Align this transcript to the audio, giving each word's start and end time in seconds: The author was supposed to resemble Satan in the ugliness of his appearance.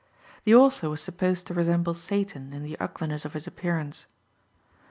The 0.45 0.55
author 0.55 0.89
was 0.89 0.99
supposed 0.99 1.45
to 1.45 1.53
resemble 1.53 1.93
Satan 1.93 2.53
in 2.53 2.63
the 2.63 2.75
ugliness 2.79 3.23
of 3.23 3.33
his 3.33 3.45
appearance. 3.45 4.07